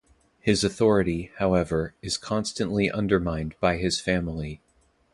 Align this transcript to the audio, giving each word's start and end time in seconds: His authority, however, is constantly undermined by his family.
His 0.39 0.63
authority, 0.63 1.29
however, 1.37 1.93
is 2.01 2.17
constantly 2.17 2.89
undermined 2.89 3.53
by 3.59 3.77
his 3.77 3.99
family. 3.99 4.59